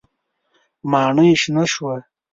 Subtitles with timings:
[0.91, 1.95] ماڼۍ شنه شوه.